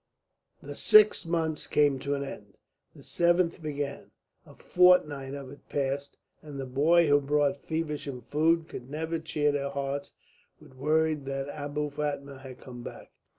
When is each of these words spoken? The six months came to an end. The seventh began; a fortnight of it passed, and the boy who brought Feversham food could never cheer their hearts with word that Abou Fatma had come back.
The 0.63 0.75
six 0.75 1.27
months 1.27 1.67
came 1.67 1.99
to 1.99 2.15
an 2.15 2.23
end. 2.23 2.57
The 2.95 3.03
seventh 3.03 3.61
began; 3.61 4.09
a 4.47 4.55
fortnight 4.55 5.35
of 5.35 5.51
it 5.51 5.69
passed, 5.69 6.17
and 6.41 6.59
the 6.59 6.65
boy 6.65 7.05
who 7.05 7.21
brought 7.21 7.61
Feversham 7.67 8.21
food 8.23 8.67
could 8.67 8.89
never 8.89 9.19
cheer 9.19 9.51
their 9.51 9.69
hearts 9.69 10.13
with 10.59 10.73
word 10.73 11.25
that 11.25 11.49
Abou 11.53 11.91
Fatma 11.91 12.39
had 12.39 12.59
come 12.59 12.81
back. 12.81 13.11